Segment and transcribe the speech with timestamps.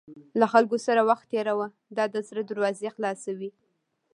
[0.39, 1.67] له خلکو سره وخت تېروه،
[1.97, 3.49] دا د زړه دروازې خلاصوي.